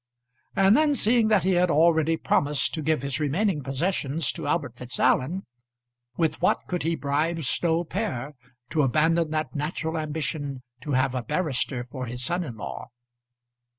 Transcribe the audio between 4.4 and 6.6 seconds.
Albert Fitzallen, with